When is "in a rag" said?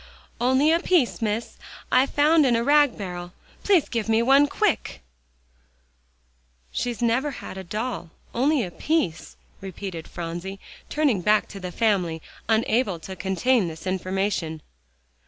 2.43-2.97